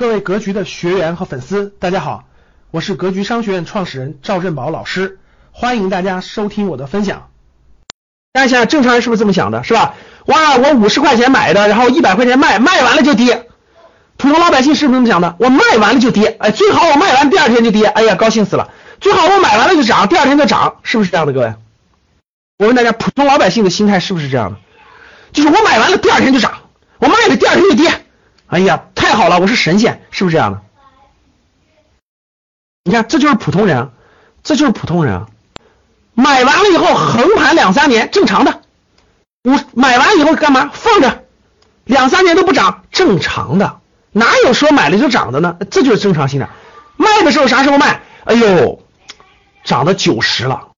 [0.00, 2.24] 各位格局的学员和粉丝，大家好，
[2.70, 5.18] 我是格局商学院创始人赵振宝老师，
[5.52, 7.28] 欢迎大家收听我的分享。
[8.32, 9.96] 大家想想，正常人是不是这么想的，是吧？
[10.24, 13.46] 哇，我五十块钱买的，然后一百块钱卖，卖完了就跌。
[14.16, 15.36] 普通老百姓是不是这么想的？
[15.38, 18.70] 我卖完了就跌，哎，最好我卖完第二天就跌，哎呀，高兴死了。
[19.02, 21.52] 最好我买完了就涨，第二天就涨，是不是这样的，各位？
[22.58, 24.56] 我问大家，普通老百姓的心态是不是这样的？
[25.34, 26.52] 就是我买完了第二天就涨，
[27.00, 27.92] 我卖了第二天就跌，
[28.46, 30.60] 哎呀，太好了，我是神仙，是不是这样的？
[32.84, 33.90] 你看，这就是普通人，
[34.44, 35.26] 这就是普通人。
[36.14, 38.60] 买完了以后横盘两三年，正常的。
[39.42, 40.70] 我买完以后干嘛？
[40.72, 41.24] 放着，
[41.82, 43.80] 两三年都不涨，正常的。
[44.12, 45.56] 哪有说买了就涨的呢？
[45.72, 46.48] 这就是正常心态。
[46.96, 48.02] 卖的时候啥时候卖？
[48.22, 48.80] 哎呦，
[49.64, 50.68] 涨到九十了，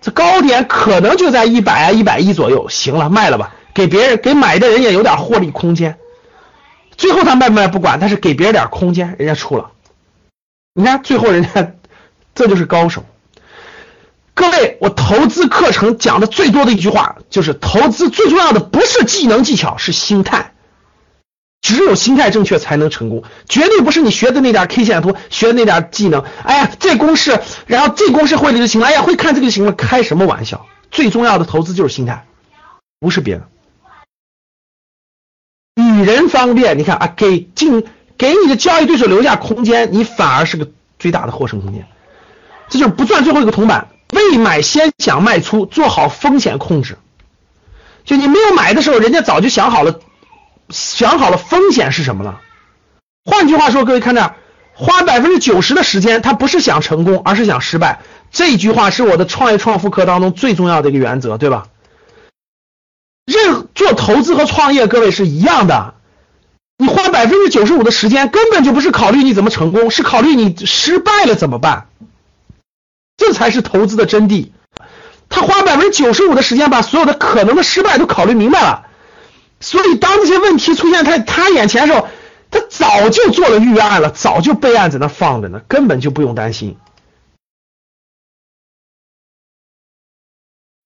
[0.00, 2.68] 这高点可能就在一百啊一百一左右。
[2.68, 5.98] 行了，卖了吧，给别人给买的人也有点获利空间。
[6.96, 9.72] 最后他卖不卖不管，但是给别人点空间，人家出了。
[10.74, 11.72] 你看最后人家
[12.34, 13.04] 这就是高手。
[14.34, 20.52] 各位，我投资课程讲的最多的一句话就是：投资最重要的不是技能技巧，是心态。
[21.62, 26.22] 只有心态正确才能成功，绝对不是你学的那点 K 线图，学的那点技能。
[26.44, 28.86] 哎呀，这公式，然后这公式会了就行了。
[28.86, 29.72] 哎呀，会看这个就行了。
[29.72, 30.66] 开什么玩笑？
[30.90, 32.26] 最重要的投资就是心态，
[33.00, 33.48] 不是别的。
[35.76, 37.84] 与人方便，你看啊，给进
[38.16, 40.68] 给你的交易对手留下空间，你反而是个
[40.98, 41.86] 最大的获胜空间。
[42.68, 43.88] 这就是不赚最后一个铜板。
[44.12, 46.96] 未买先想卖出，做好风险控制。
[48.04, 50.00] 就你没有买的时候，人家早就想好了，
[50.70, 52.40] 想好了风险是什么了。
[53.24, 54.34] 换句话说，各位看这，
[54.72, 58.00] 花百分之九十的时间，他不是想成功，而是想失败。
[58.30, 61.66] 这句话是我的创业创富课当中最重要的一个原则，对吧？
[63.86, 65.94] 做投资和创业，各位是一样的。
[66.76, 71.86] 你花百分之九十五的时间，根本就不是考虑你怎么成功，是考虑你失败了怎么办。
[73.16, 74.48] 这才是投资的真谛。
[75.28, 78.86] 他花百分之九十五的时间，把所有的可能的失败都考虑明白了。
[79.60, 82.08] 所以，当这些问题出现在他眼前的时候，
[82.50, 86.76] 他早就做了预案了，早就备案在那放着呢，根本就不用担心。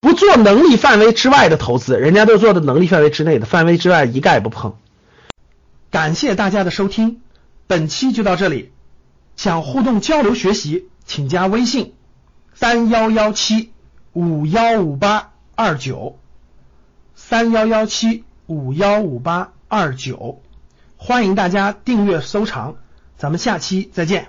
[0.01, 4.77] 不做能力范围之外的投资，人家都做的能力范围之内的，范围之外一概不碰。
[5.91, 7.21] 感谢大家的收听，
[7.67, 8.73] 本期就到这里。
[9.37, 11.95] 想互动交流学习，请加微信。
[12.55, 13.73] 三幺幺七
[14.13, 16.19] 五幺五八二九，
[17.15, 20.43] 三幺幺七五幺五八二九，
[20.97, 22.77] 欢迎大家订阅收藏，
[23.17, 24.29] 咱们下期再见。